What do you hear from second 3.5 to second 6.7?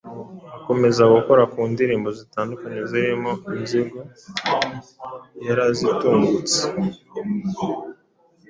"Inzigo yarazingutse"